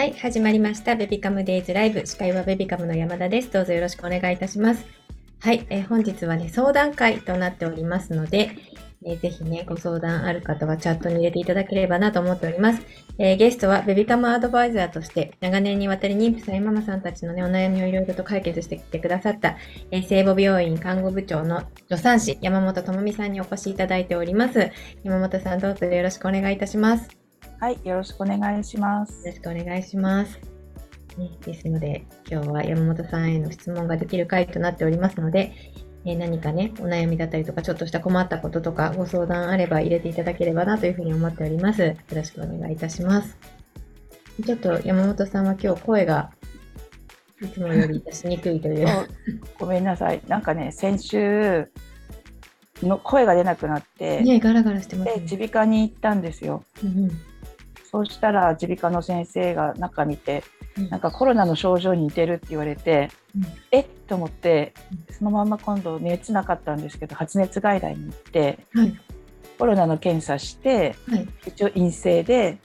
[0.00, 0.96] はい、始まりました。
[0.96, 2.06] ベビカムデイズライブ。
[2.06, 3.52] 司会はベビカムの山田です。
[3.52, 4.86] どうぞよろしくお願いいたします。
[5.40, 8.48] はい、え本日はね、相談会となっておりますので、
[9.04, 12.80] えーぜひね、ご相談ある方はチャットに入れていただければなと思っております。
[13.18, 19.58] えーゲストはベビカムアドバイザーとして、長年にわたり妊婦さんやママさんたちのね、お悩みをいろいろと解決してきてくださった、
[19.90, 24.70] えー聖母病院看護部長の助産師、山本智美さんにお越しいただいております。
[25.04, 27.19] 山本さん、どうぞよろしくお願いいたします。
[27.60, 29.26] はい、よろしくお願いしますよ。
[29.26, 30.40] ろしくお願いします。
[31.18, 35.52] ね、ですので、今日は山本さんへの質問ができる回となっておりますので、
[36.06, 41.82] えー何かね、お悩みだったりとか、ちょっとした困ったこととか、ご相談あれば入れていただければなというふうに思っております。
[41.82, 43.36] よろしくお願いいたします。
[44.42, 46.30] ちょっと山本さんは今日声が
[47.42, 48.88] いつもより出しにくいという。
[49.58, 50.22] ごめんなさい。
[50.28, 51.70] なんかね、先週
[52.82, 55.26] の声が出なくなって、ね、ガラガラしてますで、ね。
[55.30, 56.64] 耳鼻科に行ったんですよ。
[56.82, 57.29] うんうん
[57.90, 60.44] そうしたら耳鼻科の先生が中見て、
[60.78, 60.90] うん。
[60.90, 63.46] なんかコロナの症状に似てるって言われて、うん。
[63.72, 63.80] え？
[63.80, 64.74] っと思って、
[65.10, 69.00] そのまま今度熱なかったんですけど、発熱外来に行って、はい。
[69.58, 71.28] コロナの検査して、はい。
[71.46, 72.58] 一応陰性で、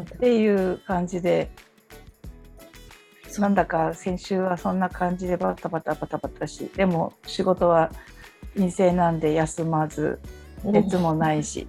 [0.00, 1.50] っていう感じで、
[3.38, 7.90] なんだか先週はそんな感じでバタバタバタバタし、でも仕事は
[8.54, 10.20] 陰性なんで休まず、
[10.64, 11.68] 熱もないし、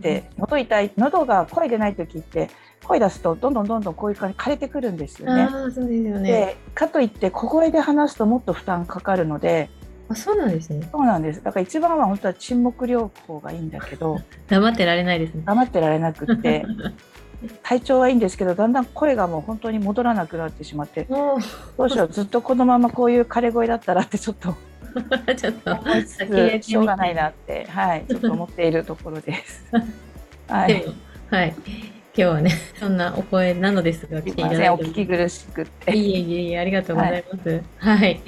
[0.00, 2.50] で、喉痛い、喉が声出ない時って、
[2.84, 5.42] 声出すとどんどんどんどんこういう感じ枯れてくるんですよね。
[5.42, 6.30] ああ、そうですよね。
[6.30, 9.70] で、かといって小声で話すともっと負担かかるので、
[10.08, 10.88] あ、そうなんですね。
[10.92, 11.42] そうなんです。
[11.42, 15.42] だから一番は本当は沈黙療法がいいんだけど、 黙ってられないですね。
[15.44, 16.64] 黙ってられなくって、
[17.62, 21.36] 体調はいいんですけど、だんだん声がもう本当に戻らなくなってしまって、ど
[21.84, 24.54] うしよう、ずっとこのままこういう枯れ声だったらってちょっと
[25.36, 29.64] ちょっと、先やってみてつ、しょうがないなって、はい、ちょっと思っているところです。
[30.48, 30.84] はい。
[31.30, 31.54] はい。
[31.58, 34.84] 今日はね、そんなお声なのですが、来ていただいて。
[34.84, 35.94] 聞き苦しくって。
[35.94, 37.62] いえいえいえ、ありがとうございます。
[37.78, 38.20] はい。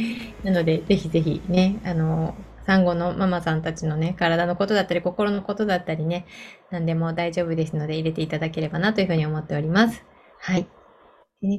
[0.45, 2.35] なので、ぜひぜひね、あの、
[2.67, 6.27] 産後のママさんたちのね、体のことだったり、心のことだったりね、
[6.71, 10.05] 何でも大丈夫ですので、入れていただければなというふうに思っております。
[10.39, 10.67] はい。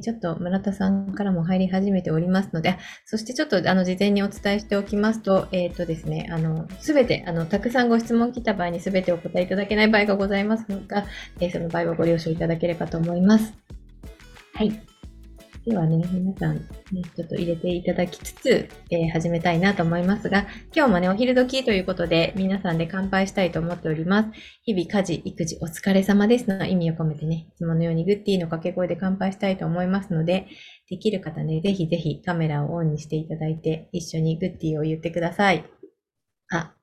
[0.02, 11.06] ちょっと村田さんからも入り始めておりますので、そしてちょっとあの事前にお伝えしておきますと、えっ、とですね、あの、すべて、あの、たくさんご質問来た場合にすべてお答えいただけない場合がございますが、
[11.40, 13.54] えーその場合はご了承いただければと思います。
[14.54, 14.89] はい。
[15.66, 16.64] ではね、皆さん、ね、
[17.16, 24.30] ちょっと入れていただきつつ、えー始めたいなと思いますが、今日もね、お昼時ということで、皆さんで乾杯したいと思っております。
[24.64, 30.48] 日々家事、育児お疲れ様ですの意味を込めてね、いつものようにグッディの掛け声で乾杯したいと思いますので、
[30.90, 35.66] できる方ね、ぜひぜひカメラをオンにしていただいて、一緒にグッディを言ってください。
[36.52, 36.74] あ、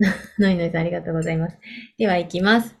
[0.38, 1.58] ノイノイさんありがとうございます。
[1.98, 2.74] では行きます。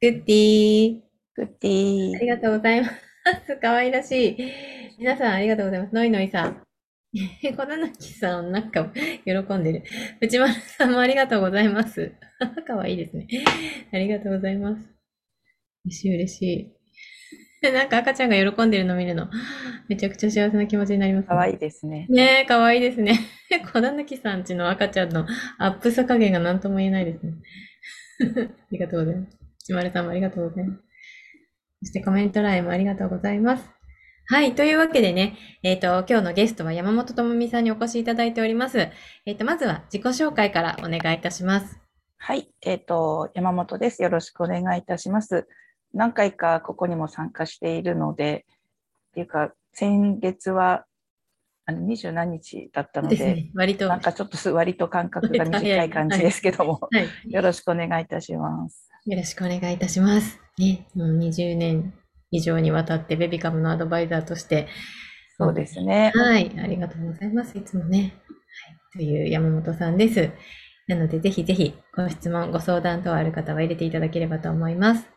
[0.00, 1.00] グッディ
[1.36, 3.56] グッディありがとうございます。
[3.60, 4.83] かわいらしい。
[4.98, 5.94] 皆さんありがとうございます。
[5.94, 6.62] ノイノイさん。
[7.42, 8.92] え、 小田きさん、なんか
[9.24, 9.82] 喜んでる。
[10.20, 12.12] 内丸さんもありがとうございます。
[12.66, 13.26] かわいいですね。
[13.92, 14.88] ありがとうございます。
[15.86, 16.74] 嬉しい嬉しい。
[17.72, 19.30] なんか赤ちゃんが喜んでるの見るの、
[19.88, 22.06] めちゃくちゃ幸せな気持ちになります、かわいいですね。
[22.10, 23.18] ねえ、かわいいですね。
[23.72, 25.26] 小田きさんちの赤ちゃんの
[25.58, 27.32] アップさ加減が何とも言えないですね。
[28.46, 29.38] ありがとうございます。
[29.64, 30.82] ちまるさんもありがとうございます。
[31.80, 33.83] そしてコメント欄へもありがとうございます。
[34.26, 34.54] はい。
[34.54, 38.88] というわけでね、えっ、と、今日のゲストは山本智美さんにお越しいただいております。
[39.26, 41.78] えっ、と、まずは自己紹介からお願いいたします。
[42.16, 44.02] はい、えっ、と、山本です。
[44.02, 45.46] よろしくお願いいたします。
[45.92, 48.46] 何回かここにも参加しているので、
[49.10, 50.86] っていうか、先月は、
[51.66, 53.50] あの、二十何日だったので、ですね。
[53.54, 53.88] 割と。
[53.88, 57.30] なんかちょっとす割と間隔が短い感じですけども、はい。
[57.30, 58.88] よろしくお願いいたします。
[59.04, 60.40] よろしくお願いいたします。
[60.56, 61.92] ね、もう20年
[62.30, 64.68] 以上にわたってベビカムのアドバイザーとして、
[65.38, 66.12] そうですね。
[66.14, 67.58] はい、ありがとうございます。
[67.58, 68.14] いつもね。
[68.96, 70.30] はい、という山本さんです。
[70.86, 75.08] なので、ぜひぜひご質問、ご相談等ある方は入れていただければと思います。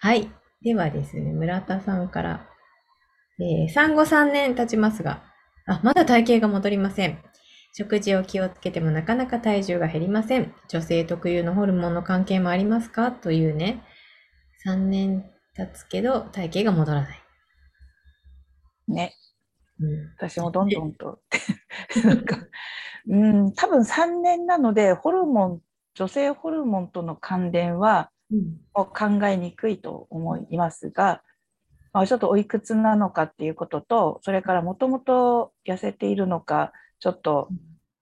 [0.00, 0.30] はい。
[0.62, 2.46] ではですね、村田さんから、
[3.40, 5.22] えー産後3年経ちますが、
[5.66, 7.18] あ、まだ体型が戻りません。
[7.72, 10.52] 食事を気をつけてもなかなか体重が減りません。
[10.68, 13.12] 女性特有のホルモンの関係もありますか？
[13.12, 13.82] というね、
[14.66, 15.24] 3年
[15.54, 17.22] 経つけど体型が戻らない。
[18.88, 19.14] ね。
[19.80, 21.20] うん、私もどんどんと。
[22.04, 22.36] なんか、
[23.08, 25.62] うん、多分3年なので、ホルモン、
[25.94, 31.22] 女性ホルモンとの関連は、うんを考えにくいと思いますが、
[31.92, 37.48] まあ、ちょっとおいくつなのかっていうことと、それからもともと痩せているのか、ちょっと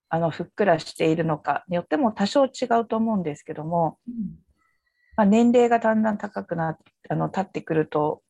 [0.08, 3.98] あのふっくらしているのかによっても多少違うと思うんですけども、
[5.18, 8.22] まあ、年齢がだんだん高くなってあの経ってくると、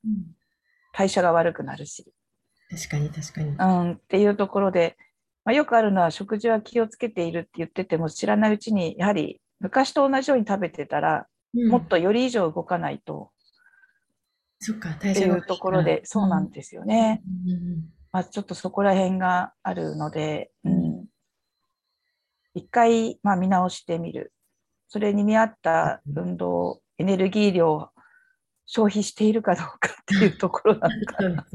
[0.94, 2.10] 代謝が悪くなるし、
[2.70, 3.50] 確かに確かに。
[3.50, 4.96] うん、っていうところで、
[5.44, 11.68] まあ、よくあるのは食事は気をつけているって言ってても知らないうちにやはり昔と同じように食べてたら、うん。
[11.68, 13.32] もっとより以上動かないと。
[14.58, 17.22] そっか、って代謝がいうところで、そうなんですよね。
[17.44, 17.84] うんうん。
[18.12, 21.04] まあ、ちょっとそこら辺があるので、うん、
[22.54, 24.32] 一回、まあ、見直してみる。
[24.88, 27.88] それに見合った運動、エネルギー量を
[28.66, 31.46] 消費しているかどうかっていうところなのかな。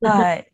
[0.10, 0.52] はい。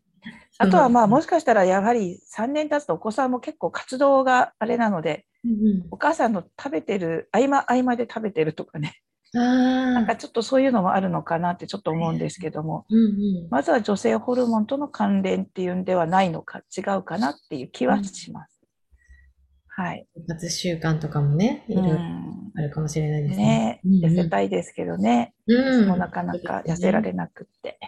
[0.57, 9.01] あとはまあもし、しかしたらやはり3年経つとお子さんも結構活動があれなので、うんお母さんの食べてる、合間合間で食べてるとかね、
[9.33, 13.09] なんかちょっとそういうのもあるのかなってちょっと思うんですけども、うんう
[13.45, 18.58] ん、まずは女性ホルモンとの関連っていうんではないのか、違うかなっていう気はします。
[19.79, 20.05] はい。
[20.13, 27.79] 生活習慣とかもね、いろいろうんあるかもしれないですねね。、痩せたいですけどね、うん、私もなかなか痩せられなくって。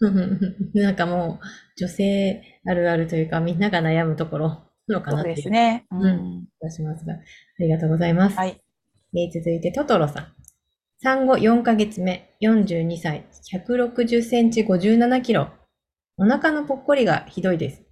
[0.74, 1.46] なんかもう、
[1.78, 4.48] 女性あるあるというか、みんなが悩むところ
[4.88, 5.86] なのかそうでなっていうすね。
[5.90, 6.46] ううんん。
[6.60, 7.18] 気がしますが、あ
[7.60, 8.36] りがとうございます。
[8.36, 8.60] はい。
[9.14, 10.26] えー続いて、トトロさん。
[11.00, 13.24] 産後4ヶ月目、42歳、
[13.54, 15.48] 160センチ、57キロ。
[16.18, 17.82] お腹のぽっこりがひどいです。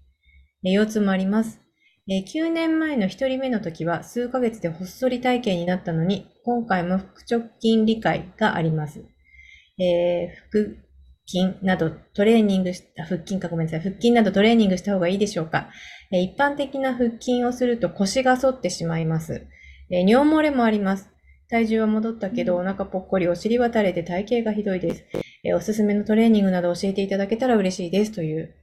[0.62, 1.65] えー腰痛もあります。
[2.08, 7.08] えー9年前の1人目の時は数ヶ月でほっそり体型になったのに、今回も腹
[7.38, 9.00] 直筋理解があります。
[9.78, 10.86] えー腹
[11.28, 13.80] 筋などトレーニングし、あ腹筋かごめんなさい。
[13.80, 15.68] 腹筋などトレーニングした方がいいでしょうか。
[16.12, 19.44] えー一般的な腹筋をすると腰が反ってしまいます。
[19.90, 21.10] えー尿漏れもあります。
[21.48, 25.04] 体重は戻ったけど、お腹ぽっこり、お尻は垂れて体型がひどいです。
[25.44, 28.12] えーおすすめのトレーニングなど教えていただけたら嬉しいです。
[28.12, 28.54] という、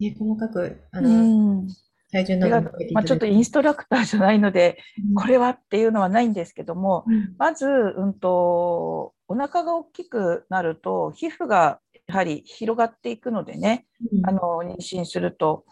[0.00, 1.10] ね、細かく、あうの、
[1.62, 1.68] ん。
[2.12, 4.78] 体重なまあ、だちょっとインストラクターじゃないので、
[5.16, 7.34] これ、れはっていうのはないんですけども、うん。
[7.38, 13.86] まず、うんと、お腹が大きくなると、皮膚がやはり広がっていくのでね、
[14.24, 15.64] あの妊娠すると。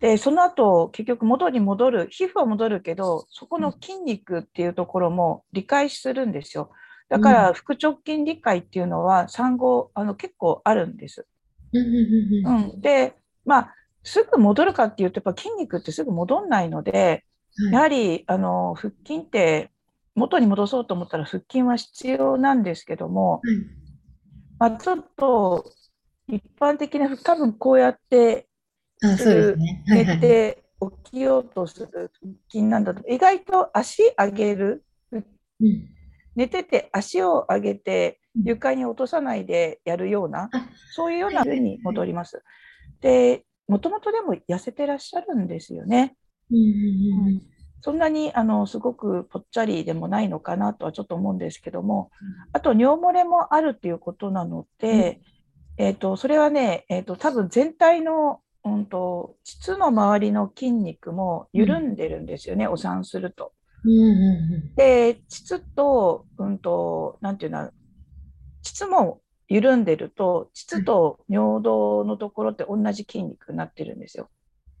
[0.00, 6.70] で、その後、結局元に戻る、皮膚は戻るけど、そこの筋肉っていうところも理解するんですよ。
[7.08, 11.26] だから、腹直筋理解っていうのは産後、あの結構あるんです。
[11.72, 11.96] うんうんう
[12.42, 12.72] んうん。
[12.72, 13.14] うん、で、
[13.44, 19.70] まあ、すぐ戻るかっていうと、やっぱ筋肉ってすぐ戻んないので、はいやはりあの腹筋って
[20.14, 23.42] 元に戻そうと思ったら腹筋は必要なんですけども、
[24.58, 25.64] まあ、ちょっと
[26.28, 28.46] 一般的な多分こうやって
[29.02, 29.82] あ、そうですね。
[29.88, 30.16] はいはい。
[30.16, 30.64] 寝て
[31.04, 32.10] 起きようとする腹
[32.50, 35.24] 筋なんだと意外と足上げるうん
[36.36, 42.42] 寝てて足を上げてうん床に落とさないでやるようなあそういうような風に戻ります。
[43.00, 46.16] でもともとでも痩せてらっしゃるんですよね。
[46.50, 47.42] うんうんうんうん。
[47.82, 52.10] そんなにあのすごくぽっちゃりでもないのかなとはちょっと思うんですけども、
[52.52, 55.20] あと尿漏れもあるっていうことなので、
[55.78, 63.52] えー、とそれはね、えー、と多分全体の、うん、と膣の周りの筋肉も緩んでるんですよね、お産すると。
[63.84, 64.74] うんうん。
[64.74, 67.70] で、膣と、うんと、なんていうの、
[68.62, 69.20] 膣も
[69.50, 74.30] 緩んでると、膣と尿道のところって同じ筋肉になってるんですよ。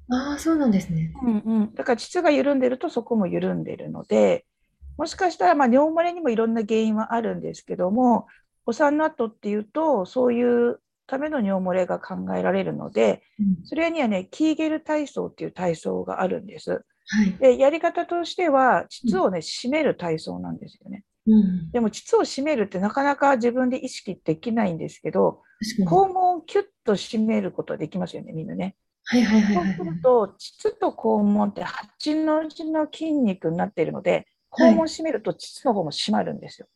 [0.08, 0.16] うん。
[0.16, 1.12] ああ、そうなんですね。
[1.22, 4.46] うんうん、だから膣が緩んでるとそこも緩んでるので、
[4.96, 8.28] もしかしたらまあ尿漏れにもいろんな原因はあるんですけども、
[8.64, 16.70] お産の後っていうと、そういうための尿漏れが考えられるので、うんそれにはね、キーゲル体操っていう体操があるんです。
[16.70, 17.32] はい。
[17.40, 21.02] で、やり方としては、膣をね、締める体操なんですよね。
[21.30, 21.70] うん。
[21.70, 25.42] でも、膣を締めるってなかなか自分で意識できないんですけど。
[25.86, 28.76] 肛門をキュッと締めることはできますよね、みんなね。
[29.04, 36.66] はいはいはいそうはいすると、膣と肛門って八の字の筋肉になっているので、はい肛門を締めると膣の方も締まるんですよ。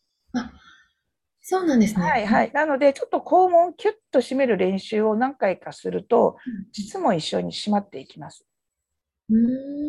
[1.40, 2.02] そうなんですね。
[2.02, 2.52] はいはい。
[2.52, 6.37] なので、ちょっと肛門をキュッと締める練習を何回かすると、
[6.73, 8.46] 膣も一緒に締まっていきます。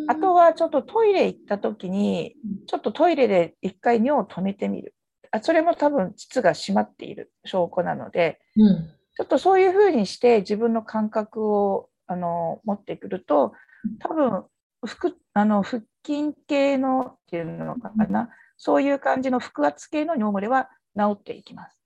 [0.07, 2.35] あとは、ちょっとトイレ行った時に、
[2.67, 4.93] ちょっとトイレで一回尿を止めてみる。
[5.31, 8.89] あそれも多分膣が締まっている証拠なので、うん。
[9.17, 13.53] ちょっとそういうふうにして自分の感覚をあの持ってくると、
[13.99, 14.43] 多分
[14.85, 21.77] 腹あの腹筋系のっていうのかな、そういう感じの腹圧系の尿漏れは治っていきます。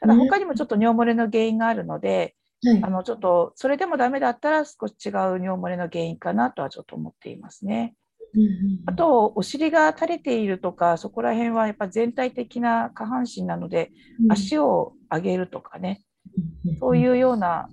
[0.00, 2.90] ただうん他にもちょっと尿漏れの原因があるので、はいあ。
[2.90, 7.94] のちょっとそれでもダメだったら少し違う尿漏れの原因かなとはちょっと思っていますね。
[8.34, 8.50] うんうん
[8.86, 16.02] あと、お尻が垂れているとか、そこら辺はやっぱ全体的な下半身なので、うん足を上げるとかね、
[16.66, 17.68] うんそういうような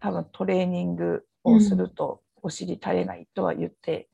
[0.00, 4.08] 多分トレーニングをするとお尻垂れないとは言って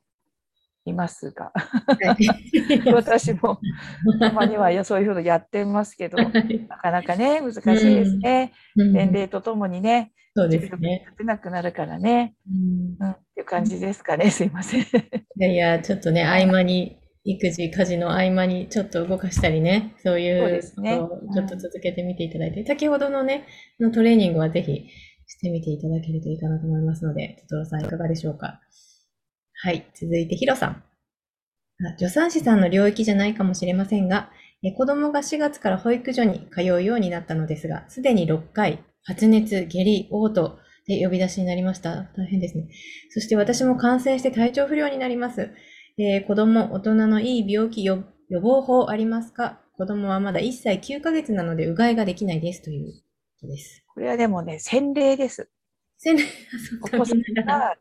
[0.84, 2.28] いますが、はい
[2.92, 3.58] 私も
[4.20, 8.52] たまにはやそういうふうのやってますけど、なかなかね、難しいですね。
[8.76, 11.04] うん年齢とともにね、そうですね。
[11.06, 14.30] 立てなくなるからね、うんうん、っていう感じですかね。
[14.30, 14.80] すいません。
[14.80, 14.84] い
[15.38, 23.46] やいや、ちょっとね、合間に、育児、家事の合間にちょっと動かしたりね、そういそうことをちょっと続けてみていただいて、先ほどのね、
[23.80, 24.88] のトレーニングはぜひ
[25.26, 28.60] してみていただけるといいかなと思いますので、トトロさんいかがでしょうか？
[29.64, 30.70] はい、続いてヒロさん。
[30.72, 34.30] あ助産師さんの領域じゃないかもしれませんが、
[34.62, 42.10] え子供が4月から保育所に通うようになったのですが、すでに6回、発熱、下痢、嘔吐で呼び出しになりました。
[42.14, 42.68] 大変ですね。
[43.08, 45.50] そして私も感染して体調不良になります。
[45.96, 49.62] えー子供、大人のいい病気予予防法ありますか？
[49.78, 52.92] 子供はまだ1歳9ヶ月なので、うがいができないですという
[53.40, 53.82] ことです。
[53.94, 55.48] これはでもね、洗礼です。
[55.96, 56.24] 先生、
[56.84, 57.78] お子さんが、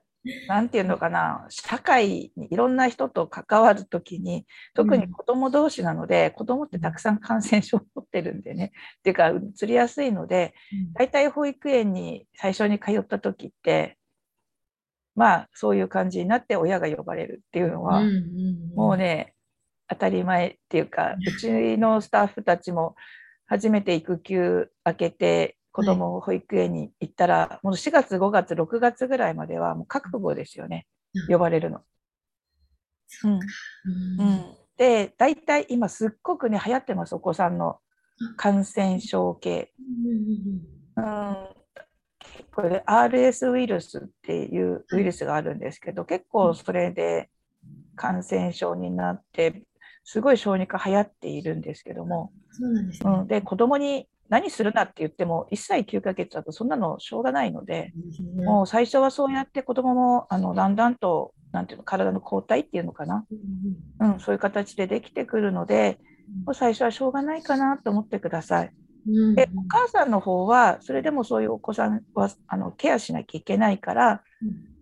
[0.48, 10.53] なんていうのかな、社会にいろんな人と関わるときに、特に子供同士なので、子供ってたくさん感染症を持ってるんでね、っていうか、うつりやすいので、
[10.94, 13.98] 大体保育園に最初に通ったときって、
[15.15, 18.20] まあ、そういう感じになって親が呼ばれるっていうのは、うんうんう
[18.74, 18.75] ん。
[18.75, 19.34] もうね、
[19.88, 22.96] 当たり前っていうか、うちのスタッフたちも
[23.46, 31.34] 初めて育休明けて子供を保育園に行ったら、もう4月、5月、6月ぐらいまではもう覚悟ですよね、うん。
[31.34, 31.82] 呼ばれるの。
[33.24, 33.32] うん。
[33.32, 33.39] うん。
[33.39, 34.46] うん、
[34.77, 37.80] で、大体今すっごくね、流行ってます、お子さんの
[38.38, 39.74] 感染症系。
[40.96, 41.48] うん、
[42.53, 47.32] これ RS ウイルスっていうウイルスがあるんですけど、結構それで
[47.96, 49.63] 感染症になって、
[50.03, 53.12] すごい小児科流行っているんですけども、そうなんですね。
[53.12, 57.94] うん、で子供に何するなって言っても1歳9ヶ月だとそんなのしょうがないので、
[58.36, 63.25] もう最初はそうやって子供もあのだんだんとなんていうの体の抗体っていうのかな、
[64.00, 66.00] うんうん、そういう形でできてくるので、
[66.46, 68.72] もう最初はしょうがないかなと思ってください。
[69.08, 74.24] うんで、お母さんの方は、それでもそういうお子さんはあのケアしなきゃいけないから、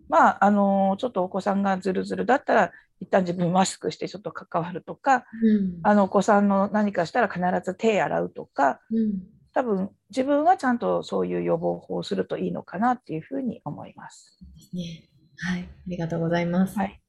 [0.09, 2.71] まあ、あのちょっとお子さんがずるずるだったら、
[3.01, 9.13] 一旦自分マスクしてちょっと関わるとか、うんあのお子さんの何かしたら必ず手洗うとか、うん
[9.53, 14.39] 多分自分はちゃんとそういう予防法をするといいのかなっていうふうに思います。
[14.73, 15.09] ね。
[15.39, 16.77] はい、ありがとうございます。
[16.77, 17.01] はい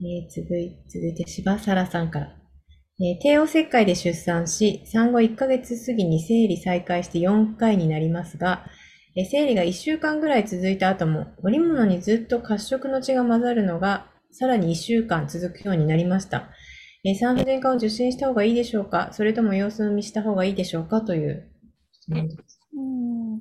[0.00, 2.26] えー続い続いて、柴原さんから。
[3.00, 8.66] えー帝王切開で出産し、産後1ヶ月過ぎに生理再開して4回になりますが、
[9.16, 16.50] えー生理が1週間ぐらい続いた後も、織物にずっと褐色の血が混ざるのが、さらに1週間続くようになりました。
[17.04, 19.10] えー産婦人科を受診した方がいいでしょうか？
[19.12, 21.02] それとも様子見した方がいいでしょうか？
[21.02, 21.52] という
[21.92, 22.60] 質問です。
[22.76, 23.40] うん1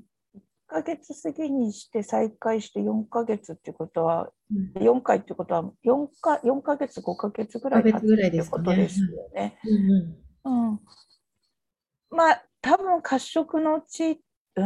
[0.68, 9.58] ヶ月過ぎにして再開して4ヶ月ってことは、うん4回ってことは4か ,4 ヶ月、5ヶ月ぐらい経つ5ヶ月ぐらいってことですよね。
[9.66, 10.80] うんうんうん。
[12.10, 14.20] まあ、多分褐色の血、
[14.56, 14.64] うん。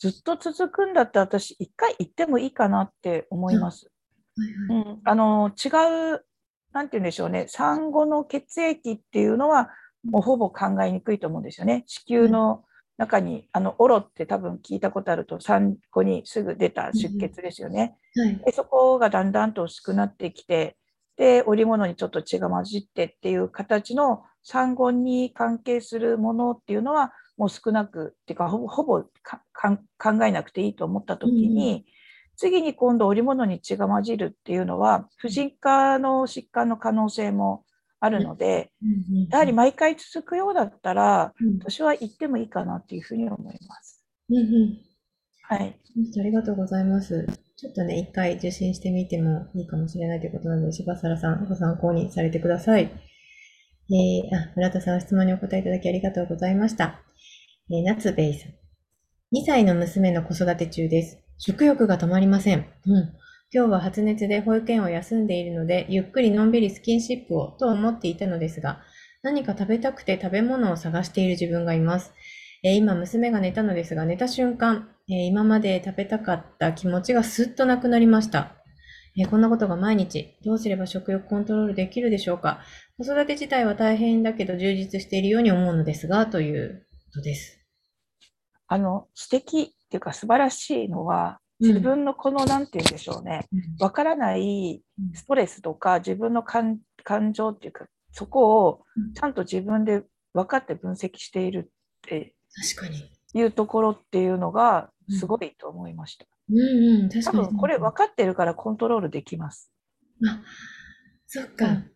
[0.00, 3.92] ずっと続くんだったら私、一回行ってもいいかなって思います。
[4.36, 5.00] はいはいうん。
[5.04, 5.68] あの、違
[6.14, 6.24] う、
[6.72, 7.46] なんて言うんでしょうね。
[7.48, 9.68] 産後の血液っていうのは、
[10.02, 11.84] もうほぼ考えにくいと思うんですよね。
[11.86, 12.64] 子宮の
[12.96, 17.96] 中に、あの、オロって多分聞いたことあると、産後にすぐ出た出血ですよね。
[18.16, 20.76] はいでそこがだんだんと薄くなってきて、
[21.16, 31.86] で、織物にちょっと血が混じってっていう形の産後に関係するものっていうのは、もう少なく、っていうか、ほぼほぼかかん考えなくていいと思ったときに、
[32.36, 37.64] 次に今度織物に血が混じるっていうのは、婦人科の疾患の可能性も
[37.98, 38.72] あるので、
[39.30, 44.04] やはり毎回続くようだったら、うん私は行ってもいいかなっていうふうに思います。
[44.28, 44.90] うんうん
[45.42, 45.80] はい。
[46.20, 47.26] ありがとうございます。
[47.56, 52.82] ちょっとね、一回受診してみてもいいかもしれないということなので、柴原さん、ご参考にされてください。
[52.82, 57.02] えー、あ、村田さん、質問にお答えいただきありがとうございました。
[57.72, 58.50] え、夏ベイさん。
[59.32, 61.20] 2歳の娘の子育て中です。
[61.38, 62.66] 食欲が止まりません。
[62.84, 63.12] うん。
[63.54, 68.80] 今日は発熱で保育園を休んでいるので、ゆっくりのんびりスキンシップをと思っていたのですが、
[69.22, 72.12] 何か食べたくて食べ物を探している自分がいます。
[72.64, 78.56] えー今、娘が寝たのですが、寝た瞬間、えー今まで食べたかった気持ちがすっとなくなりました。
[79.16, 82.62] えーこんなことが毎日、どうすれば食欲コントロールできるでしょうか
[82.98, 86.84] 子育て自体は大変だけど充実しているように思うのですが、という
[87.14, 87.59] ことです。
[88.72, 93.46] あの、素敵っていうか素晴らしいのは、うん自分のこの、なんて言うんでしょうね、
[93.80, 102.34] わからないストレスとか自分の感感情っていうか、そこをうんちゃんと自分で分かって分析しているって、
[102.74, 103.12] 確かに。
[103.34, 106.24] いうところっていうのがすごいと思いました。
[106.48, 106.58] うん
[107.02, 107.32] うん、確多。
[107.32, 109.70] 分これ分かってるからコントロールできます。
[110.26, 110.40] あ、
[111.26, 111.66] そっか。
[111.66, 111.90] うん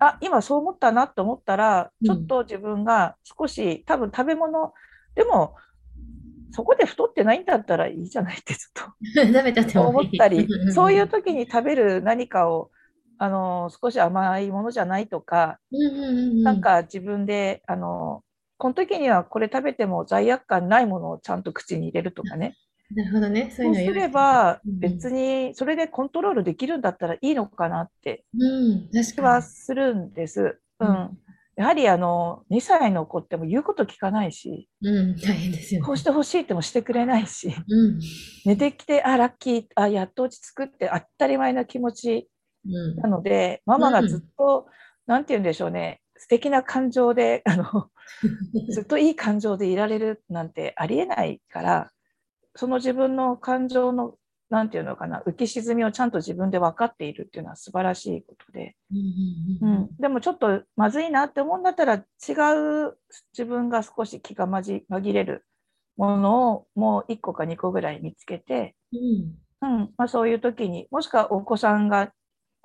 [0.00, 4.72] あ、今そう思ったなと思ったら、うんちょっと自分が少し、多分食べ物、
[5.16, 5.56] でも、
[6.50, 11.08] そこで太ってないんだったらいいじゃないってちょっ 食べたってともいい思ったり、そういうと。
[11.08, 12.70] 時に食べる何かを、
[13.18, 15.60] あの、少し甘いものじゃないとか。
[16.44, 18.24] なんか自分で、あの、
[18.58, 22.56] この時にはこれ食べても罪悪感ないものをちゃんと口に入れるとかね。
[22.94, 23.50] なるほどね。
[23.50, 30.60] そういうのそうすれば、別にそれでコントロールできるんだったらいいのかなってうん、確気かはするんです。
[30.80, 31.18] ううんん。
[31.58, 34.90] やはりあの、2歳の子っても言うこと聞かないし、に。
[34.90, 35.86] うん、大変ですよね。
[35.86, 38.00] こうしてほしいってもしてくれないし、うん。
[38.46, 42.28] 寝てきて、あ、ラッキー、あ、やっと落ち着くって当たり前な気持ち
[42.64, 44.66] うんなので、ママがずっと、
[45.06, 47.90] なんて言うんでしょうね、素敵な感情で、あの、
[48.70, 51.90] ずっといい感情でいられるなんてありえないから、
[52.54, 54.14] その自分の感情の、
[54.50, 58.94] なんていうのかな、浮き沈みをちゃんと自分で分かっているっていうのは素晴らしいことで、う
[59.68, 62.96] んでもちょっとまずいなって思うんだったら、違う
[63.32, 65.44] 自分が少し気がまじ紛れる
[65.96, 69.38] ものをもう1個か2個ぐらい見つけて、うん。
[69.60, 69.90] うん。
[69.96, 72.12] まあ、そういう時に、もしくはお子さんが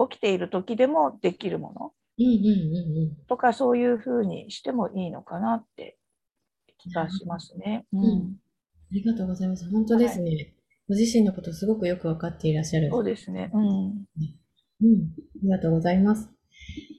[0.10, 5.98] 起きている時でもできるもの、うんうんうんとかそういうふうにしてもいいのかなって
[6.78, 7.86] 気がしますね。
[7.92, 8.04] うん。
[8.04, 8.36] うん。
[8.92, 9.68] ありがとうございます。
[9.70, 10.54] 本当ですね。
[10.88, 12.90] ご自身のことすごくよくわかっていらっしゃる。
[12.90, 13.50] そうですね。
[13.54, 13.66] うん。
[13.66, 16.30] うん、ありがとうございます。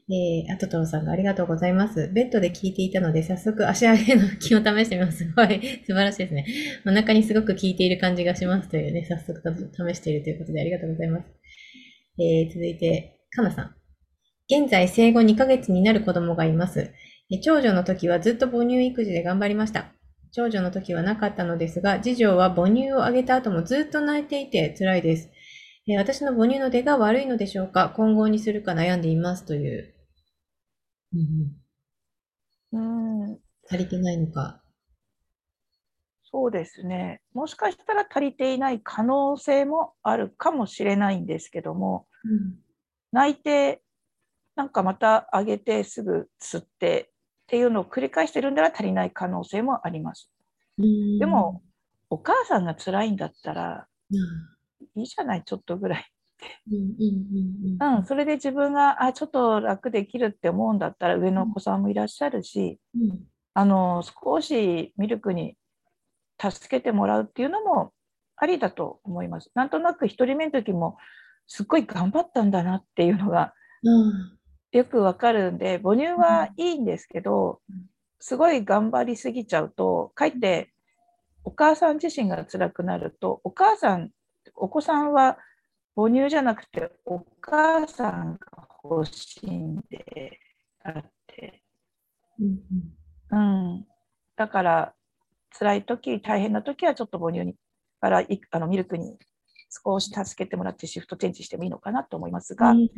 [0.06, 2.10] えー、あととろさんがありがとうございます。
[2.12, 5.18] ベッドで聞いていたので、早速足上げの気を試してみます。
[5.24, 6.46] すごい、素晴らしいですね。
[6.86, 11.26] お腹にすごく効いている感じがしますというね、早速試しているということでありがとうございます。
[12.18, 13.74] えー、続いて、かなさん。
[14.46, 16.90] 現在生後2ヶ月になる子供がいます。
[17.30, 19.94] え長女の時はずっと母乳育児で頑張りました。
[20.36, 25.30] 長女の時はなかったのですが、次女は母乳をあげた後もずっと泣いていて辛いです。
[25.86, 27.90] えー私の母乳の出が悪いのでしょうか？
[27.90, 29.94] 混合にするか悩んでいますという。
[31.12, 31.20] うん
[32.72, 33.38] うん、うん、
[33.70, 34.60] 足りてないのか？
[36.24, 37.20] そうですね。
[37.32, 42.08] もしかしたら足りていない可能性もあるかもしれないんですけども、
[43.12, 43.82] 泣いて、
[44.56, 47.12] なんかまたあげてすぐ吸って
[47.54, 50.28] っていうのを繰り返してるんなら足りない可能性もあります。
[50.76, 51.62] うんでも、
[52.10, 56.04] お母さんが辛いんだったらうん、いいじゃない、ちょっとぐらい。
[56.68, 63.20] うんうんうんうん、それで自分が、あ、ちょっと楽できるって思うんだったら、上のお子さんもいらっしゃるし、うん
[63.54, 65.56] あの、少しミルクに
[66.42, 67.92] 助けてもらうっていうのも
[68.34, 69.52] ありだと思います。
[69.54, 70.98] なんとなく一人目の時も、
[71.46, 74.38] すっごい頑張ったんだなっていうのがうん
[74.78, 77.86] よくわかるんで、母乳はいいんですけどうん、
[78.18, 80.72] すごい頑張りすぎちゃうと、かえって
[81.44, 84.10] お母さん自身が辛くなると、お母さん、
[84.56, 85.38] お子さんは
[85.94, 90.40] 母乳じゃなくて、お母さんが欲しいんで
[90.82, 91.62] あって、
[92.38, 92.58] うん。
[93.30, 93.36] う
[93.78, 93.86] ん、
[94.36, 94.94] だから
[95.58, 97.54] 辛い時大変な時はちょっと母乳に
[98.00, 99.16] からいあのミルクに
[99.84, 102.88] 少し助けてもらってシフトチェンジしてもいいのかなと思いますが、うん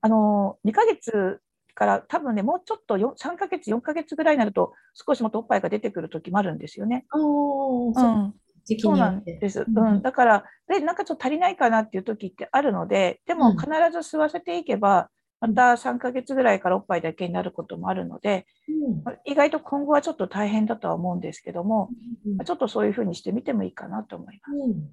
[0.00, 1.40] あの2ヶ月
[1.74, 7.06] から多分ねもうちょっとよ3ヶ月4ヶ月ぐらいになると少しもっとおっぱいが出てくる時もあるんですよね。
[7.10, 8.96] そう。
[8.96, 9.10] な。
[9.10, 9.78] んです、うん。
[9.78, 13.38] うん、だからでなんかちょっと足りないかなっていう時ってあるのででうん。
[13.38, 15.08] も必ず吸わせていけば
[15.40, 19.18] また3ヶ月ぐらいからおっぱいだけになることもあるので、うん。
[19.24, 21.88] 意外と今後はちょっと大変だとは思うんですけども、
[22.24, 24.56] うんちょっとそういうふうにしてみてもいいかなと思います。
[24.56, 24.90] うん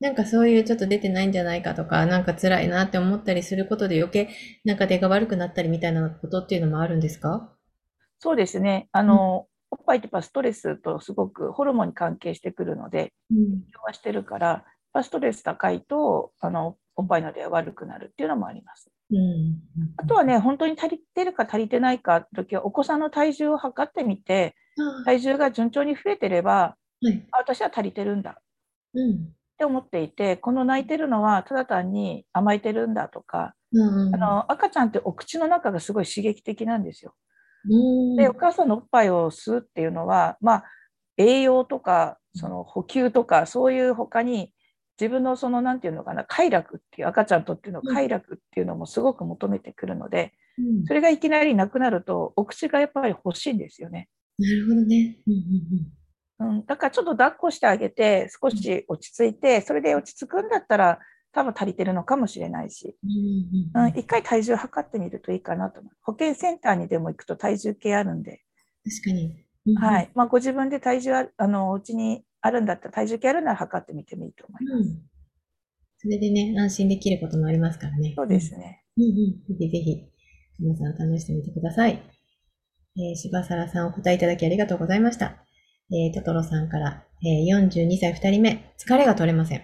[0.00, 4.28] なんかそういうちょっと出てないんじゃないかとか、なんか辛いなって思ったりすることで余計
[4.64, 7.52] なんか出が悪くなったりみたいなことっていうのもあるんですか？
[8.20, 8.88] そうですね。
[8.92, 13.68] あの、おっぱいってやっぱストレスとすごくホルモンに関係してくるので、うん。
[13.70, 18.90] 影響はしてるから、やっぱストレス高いと、あの、おっぱいの出が悪くなるっていうのもあります。
[19.10, 19.98] うん。
[20.00, 27.28] あとはね、本当に足りてるか足りてないかの時は、お子さんの体重を測ってみて、あ体重が順調に増えてれば、はい。
[27.32, 28.42] あ私は足りてるんだっ
[28.94, 29.37] うん。
[29.58, 34.14] て思っていて、この泣いてるのはただ単に甘えてるんだとか、うん。
[34.14, 37.14] あの赤ちゃんってお口の中がすごい刺激的なんですよ。
[37.68, 40.64] うん、で、お母さんのおっぱいを吸うっていうのは、まあ、
[41.16, 44.52] 栄養とか、その補給とか、そういう他に、
[45.00, 54.08] 自分のその、なんていうのかな、快楽っていう、赤ちゃんにとっての快楽っていうのもすごく求めてくるので、うんそれがいきなりなくなると、お口がやっぱり欲しいんですよね。
[54.38, 55.18] なるほどね。
[55.26, 55.86] うんうんうん、
[56.66, 61.00] だからちょっと抱っこしてあげて、少し落ち着いて、それで落ち着くんだったら、
[61.32, 63.10] 多分足りてるのかもしれないし、うん。
[63.10, 65.92] うんうんうん、一回体重測ってみるといいかなと思う。
[66.02, 68.42] 保健センターにでも行くと体重計あるんで、
[68.84, 69.44] 確かに。
[69.76, 70.10] はい。
[70.14, 74.90] まあ、ご自分で体重ああの、お家にあるんだったら、体重計あるなら測ってみてもいいと思います。
[74.90, 75.02] うん。
[75.98, 78.14] それでね、安心できることもありますからね。
[78.16, 78.84] そうですね。
[78.96, 79.06] うんう
[79.52, 79.58] ん。
[79.58, 80.08] ぜひぜひ、
[80.60, 82.02] 皆さん試してみてください。
[82.96, 85.44] えー、柴原さんお答えいただきありがとうございました。
[85.90, 89.62] えー、トトロさんから、えー、42歳2人目、疲れが取れません。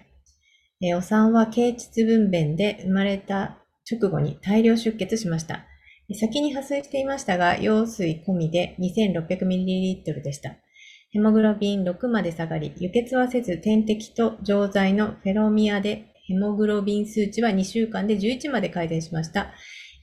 [0.80, 3.58] えー、お産は経腟分娩で生まれた
[3.90, 5.64] 直後に大量出血しました。
[6.12, 10.56] 先に破水していましたが、羊水込みで 2600ml でした。
[11.10, 19.52] ヘモグロビン6まで下がり、輸血はせず点滴と錠剤のフェロミアでヘモグロビン数値は2週間で11まで改善しました。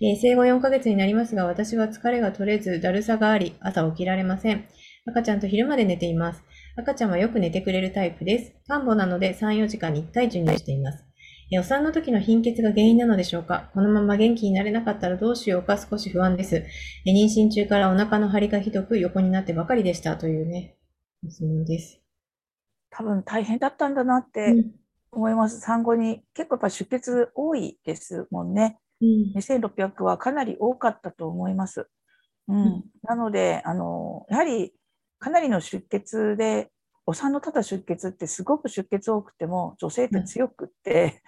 [0.02, 4.66] えー生後4ヶ月になりますが、私は疲れが取れず、だるさがあり、朝起きられません。
[5.06, 6.44] 赤ちゃんと昼まで寝ています。
[6.76, 8.54] 赤ちゃんはよく寝てくれるタイプです。
[8.68, 11.06] 看護なので3、4時間に1回授乳しています。
[11.52, 13.70] えーお産の時の貧血が原因なのでしょうか？
[13.74, 15.78] このまま元気になれなかったらどうしようか？
[15.78, 16.56] 少し不安です。
[16.56, 20.78] えー妊娠中からお腹の張りがひどく横になってばかりでしたというね、
[21.30, 22.02] 質問です。
[22.90, 24.72] 多分大変だったんだなっうてん。
[25.12, 25.60] 思います。
[25.60, 28.80] 産後に結構やっぱ出血多いですもんね。
[29.02, 29.36] うん。
[29.36, 31.90] 2600はかなり多かったと思います。
[32.48, 34.74] うんんなのであの、やはり
[35.22, 36.72] かなりの出血で、
[37.06, 41.22] お産のただ出血ってすごく出血多くても女性って強くって、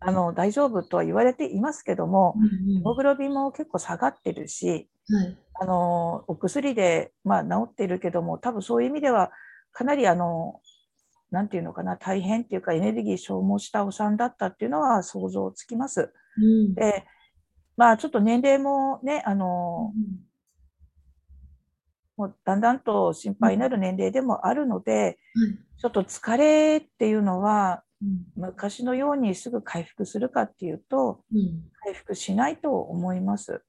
[0.00, 5.36] あの大丈夫とは言われていますけども、うんヘモグロビンも結構下がってるし、はい。
[5.60, 9.30] あのお薬で、まあ、治ってるけども多分そういう意味では
[9.72, 10.60] かなりあの
[11.30, 16.12] なんていうのかな大変っていうかエネルギー消耗したお産だったっていうのは想像つきます。
[16.38, 16.74] うん。
[16.74, 17.04] で
[17.76, 19.92] まあちょっと年齢もねあの
[22.16, 25.18] もうだんだんと心配になる年齢でもあるので、
[25.78, 28.24] ちょっと疲れっていうのはうん。
[28.36, 31.62] 昔のようにすぐ回復するかっていうとうん。
[31.82, 33.62] 回復しないと思います。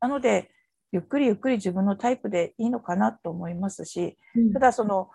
[0.00, 0.50] なので
[0.92, 5.10] ゆっくりゆっくり自分のタイプでいいのかなと思いますしうんただその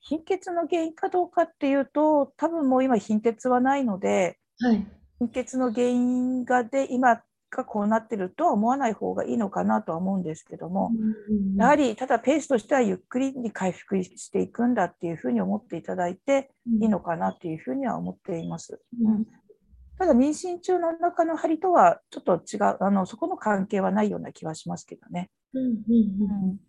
[0.00, 4.86] 貧血の原因かどうかっていうと多分もう今貧血はないのではい。
[5.18, 7.20] 貧血の原因がで今
[7.50, 10.92] がこうなってるとは思わない方がいいのかなとは思うんですけども
[11.56, 18.80] やはりただペースとしてはゆっくりに回復していくんだっていうふうに思っていただいていいのかなっていうふうには思っています。
[19.02, 19.26] うん。
[19.98, 25.30] ただ妊娠中の中の張りとはちょっと違うあのそこの関係はないような気はしますけどね。
[25.52, 25.72] うんうん。
[25.72, 26.60] うん。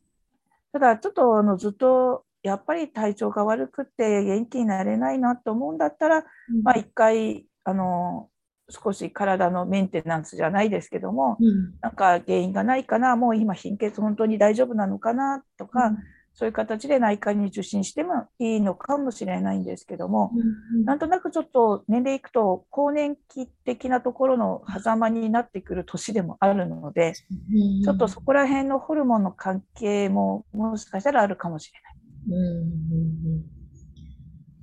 [0.74, 6.22] ただちょっとあのずっとやっぱり体調が悪くて元気になれないなと思うんだったら、う
[6.58, 6.64] ん。
[6.64, 8.31] まあ、一回あの
[8.72, 11.74] 少し体のメンテナンスじゃないですけどもうん。
[11.82, 15.92] なんか原因がないかなもう今貧血本当に大丈夫なのかなとか、
[16.34, 27.84] そういう形で内科に受診してもいいのかもしれないんですけども、うんなんとなくちょっと年齢いくと更年期的なところの狭間になってくる年でもあるので、うん。
[27.84, 31.92] ちょっとそこら辺のホルモンの関係ももしかしたらあるかもしれない。
[32.30, 33.51] うんうんうん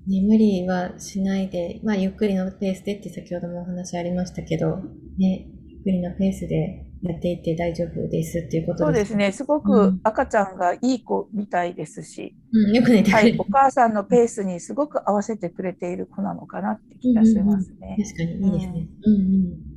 [0.09, 4.79] ね、無理はしないで、まあ、ゆっくりのペースでって先ほどもお話ありましたけど、
[5.19, 13.37] ね、ゆっくりのペースでやっていって大丈夫ですっていうことそうですね、すごうくん赤ちゃんがいい子みたいですし、うん、よく寝てくれる。
[13.37, 17.97] はい、お母さんのペースにすごく合わせてくれている子なのかなって気がしますね。
[18.03, 18.89] 確かにいいですね。
[19.05, 19.69] うんうん。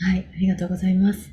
[0.00, 1.30] はい、ありがとうございます。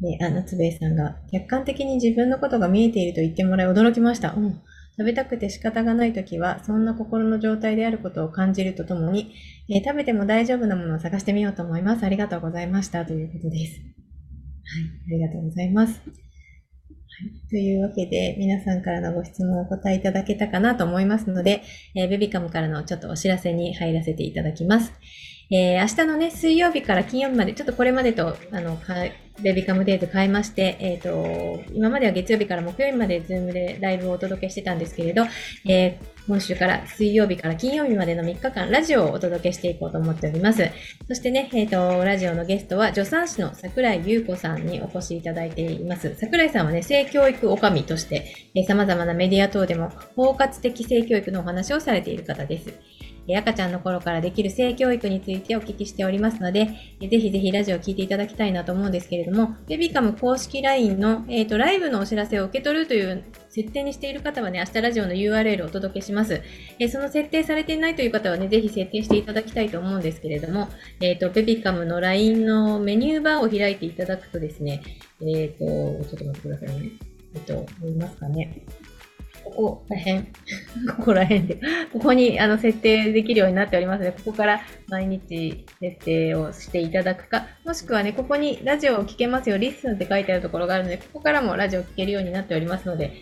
[0.00, 4.32] で、あ、夏兵衛さんが、客観的に自分のことが見えていると言ってもらい驚きました。
[4.34, 4.60] うん。
[5.00, 9.34] 食べたくて仕方がないときは、そんな心の状態であることを感じるとともに、
[9.70, 12.04] えー食べても大丈夫なものを探してみようと思います。
[12.04, 13.06] ありがとうございました。
[13.06, 13.80] ということです。
[13.80, 13.86] はい、
[15.08, 16.02] ありがとうございます。
[16.04, 21.62] はい、というわけで、皆さんからのご質問をお答えいただけたかなと思いますので、
[21.94, 24.92] えーベビカムからのちょっとお知らせに入らせていただきます。
[25.52, 28.78] えー明日のね、水曜日から金曜日まで、ちょっとこれまでと、あの、
[29.42, 35.24] ベビカムデイズ変えまして、えっ、と、今までは月曜日から木曜日までズームでライブをお届けしてたんですけれど、
[35.66, 40.70] えー今週から水曜日から金曜日までの3日間、ラジオをお届けしていこうと思っております。
[41.08, 46.14] そしてね、えっ、と、ラジオのゲストは、助産師の桜井優子さんにお越しいただいています。
[46.20, 52.72] 桜井さんはね、性教育女将として、えー様々なメディア等でも包括的性教育のお話をされている方です。
[53.36, 56.66] 赤ちゃんの頃からできる性教育についてお聞きしておりますので、
[57.00, 66.42] ぜひぜひラジオを聞いていただきたいなと思うんですけれども、ベビカム公式 LINE の、えーとライブのお知らせを受け取るという設定にしている方はね、明日ラジオの URL をお届けします。
[66.78, 70.68] えーその設定されていないという方はね、ぜひ設定していただきたいと思うんですけれども、
[71.00, 74.82] えっ、と、ベビカムの LINE のメニューバーを開いていただくとですね、
[75.20, 76.90] えっ、と、ちょっと待ってくださいね。
[77.34, 78.62] えっ、と、見えますかね。
[79.50, 80.24] ここら辺、
[80.96, 81.60] ここら辺で、
[81.92, 93.12] ここにあの設定できるようになっておりますので、ここから毎日設定をしていただくか、もしくはね、ここにラジオを聞けますよ、 Listen って書いてあるところがあるので、ここからもラジオを聞けるようになっておりますので、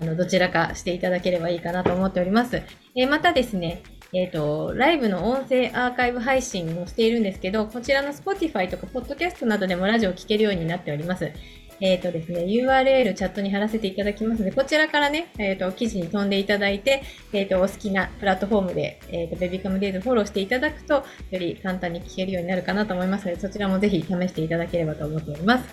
[0.00, 2.62] あのどちらかしていただければいいかなと思っております。
[2.96, 3.82] えー、またですね、
[4.14, 11.32] えっ、ー、と、ライブの音声アーカイブ配信をしているんですけど、こちらの Spotify とか Podcast などでもラジオを聴けるようになっております。
[11.80, 25.68] えっ、ー、とですね、URL チャットに貼らせていただきますので、こちらからね、えっ、ー、と、記事に飛んでいただいて、えっ、ー、と、お好きなプラットフォームで、えっ、と、ベビカムデイズフォローしていただくと、より簡単に聞けるようになるかなと思いますので、そちらもぜひ試していただければと思っております。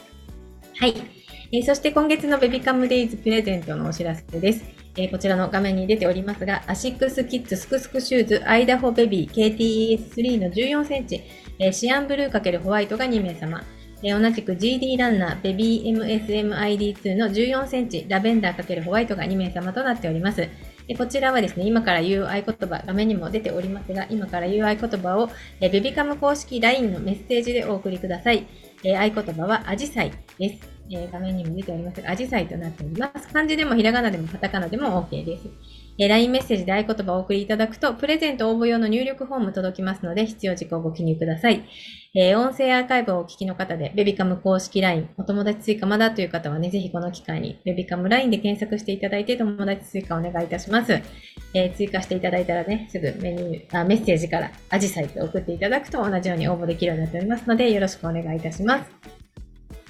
[0.77, 0.95] はい。
[1.53, 4.63] えー、そして今月のベビカムデイズプレゼントのお知らせです。
[4.97, 11.21] えー、こちらの画面に出ておりますが、アシックスキッズスクスクシューズアイダホベビー KTES3 の14センチ、
[11.59, 13.63] えー、シアンブルー×ホワイトが2名様、
[14.03, 20.47] え同じく GD ランナーベビー MSMID2 の14センチラベンダー×ホワイトが2名様となっております。
[20.97, 28.47] こちらはですね、今から言う合言葉、画面にも出ておりますが、今から言う合言葉をえ、ベビカム公式 LINE のメッセージでお送りください。
[28.83, 30.69] え合言葉はアジサイです。
[30.89, 33.27] え画面にも出ておりますが、アジサイとなっております。
[33.29, 35.47] 漢字でもひらがなでもカタカナでも OK です。
[35.97, 41.63] え、LINE メッセージで合言葉をお送りいただくと、プレゼント応募用の入力フォーム届きますので、必要事項をご記入ください。
[42.13, 50.91] えー、音声アーカイブをお聞きの方で、ベビカム公式 LINE、お友達追加まだという方はね、ぜひこの機会に、ベビカム LINE で検索していただいて、友達追加お願いいたします。
[51.53, 58.91] えー、追加していただいたらね、すぐメニュー、あメッセージからアジサイト送っていただくと同じように応募できるようになっておりますので、よろしくお願いいたします。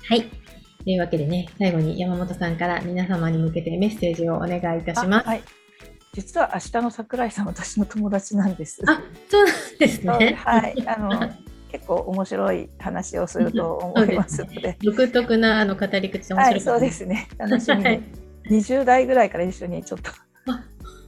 [0.08, 0.22] はい。
[0.22, 5.28] というわけでね、最後に山本さんから皆様に向けてメッセージをお願いいたします。
[5.28, 5.42] はい。
[6.14, 8.84] 実は明日の桜井さん私の友達なんです。
[8.86, 10.38] あ、そうなんですね。
[10.38, 11.32] はい、あの
[11.72, 14.62] 結構面白い話をすると思いますので。
[14.62, 17.28] でね、独特なあの語り口面白い、はい、そうですね。
[17.38, 18.04] 楽しみに。
[18.50, 20.12] 二十代ぐらいから一緒にちょっと。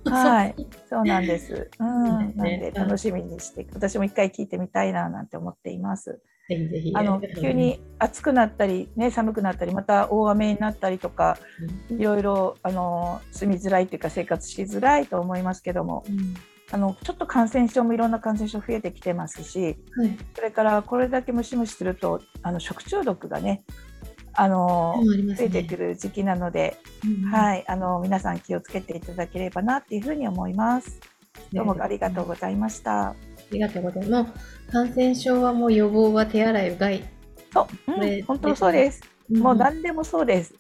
[0.10, 0.56] はい、
[0.90, 1.70] そうなんです。
[1.80, 6.22] うん、なんで楽しみにして、私も一回聞いてみたいななんて思っています。
[6.50, 6.92] ぜひぜひ。
[6.94, 11.38] あの急に暑くなったり、ね、寒くなったり、また大雨になったりとか、
[11.90, 16.36] うん、いろいろあの住みづらいというか生活しづらいと思いますけども、うん、
[16.74, 23.64] あのちょっと感染症もいろんな感染症増えてきてますし、はい、それからこれだけムシムシするとあの食中毒がね
[24.34, 31.00] あの、ね、増えてくる時期なので、うん、はいあの皆さん気をつけていただければなっていうふうに思います。
[31.54, 33.10] どうもありがとうございました。
[33.10, 33.16] あ
[33.52, 34.72] りがとうございます。
[34.72, 37.04] 感染症はもう予防は手洗いうがい。
[37.54, 39.13] そう、うん、本当そうです。
[39.32, 40.54] うん、もう何でもそうです。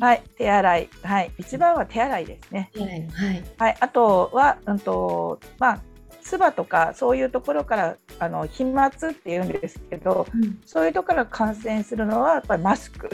[0.00, 2.70] はい、手洗い、はい、一番は手洗いですね。
[2.74, 5.80] はい、はい、あとは、うんと、まあ、
[6.22, 13.08] 唾とかそういうところからあの飛沫っていうんですけど、うん、そういうところから感染するのはやっぱりマスク。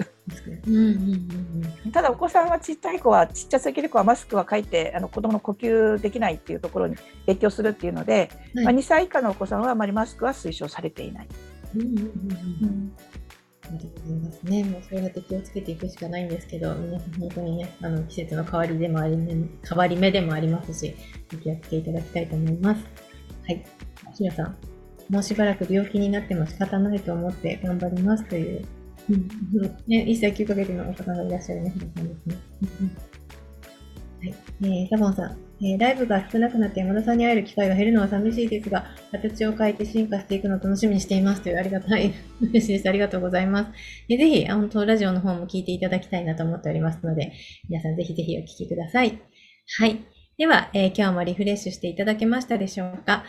[1.92, 11.28] ただお子さんはちっちゃい子はちっちゃすぎる子はマスクは書いてあの子供の呼吸できないっていうところに影響するっていうので、はい、まあ、2歳以下のお子さんはあまりマスクは推奨されていない。
[13.70, 14.64] うんうんうんうんありがとうございますね。
[14.64, 20.94] もうそれだけ気をつけていくしかないんですけど、皆さん本当にね、あの季節の変わりでもあり、変わり目でもありますし、
[21.34, 22.84] お気をつけいただきたいと思います。
[23.46, 23.64] はい。
[24.16, 24.56] ひなさん、
[25.08, 28.66] もうしばらく病気になっても仕方ないと思って頑張りますという、
[29.86, 32.36] ね、1歳9ヶ月のお方がいらっしゃるね、ひなさんですね。
[34.62, 42.88] えー、サボンさん、えー、ライブが少なくなって山田さんに会える機会が減るのは寂しいですが、形を変えて進化していくのを楽しみにしていますというありがたい、嬉しいです。
[42.88, 43.70] ありがとうございます。
[44.08, 47.32] えー、ぜひ、本当、ラジオの方も聞いていただきたいなと思っておりますので、
[47.68, 49.20] 皆さんぜひぜひお聞きください。
[49.78, 49.98] はい。
[50.38, 53.24] では、えー、今日もリフレッシュしていただけましたでしょうか？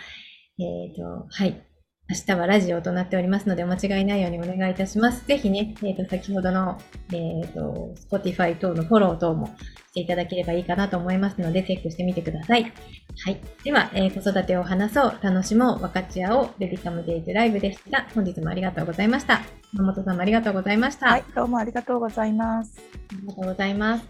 [0.60, 1.67] えっ、ー、と、はい。
[2.10, 5.28] 明日はラジオとなっておりますので、お間違いないようにお願いいたします。
[5.28, 6.80] ぜひね、えっ、ー、と、先ほどの、
[7.12, 9.48] えっ、ー、と、Spotify 等のフォロー等も
[9.90, 12.64] していただければいいかなと思いますので、チェックしてみてください。
[12.64, 13.42] はい。
[13.66, 18.08] では、えー、子育てを話そう、楽しもう、分かち合おう、ベビカムデイズライブでした。
[18.16, 19.42] 本日もありがとうございました。
[19.74, 21.10] 山本さんもありがとうございました。
[21.10, 22.72] はい、どうもありがとうございます。
[22.78, 24.06] ありがとうございます。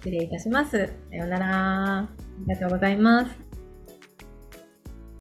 [0.00, 0.92] 失礼いたします。
[1.10, 1.98] さようなら。
[1.98, 2.08] あ
[2.48, 3.49] りがとうございます。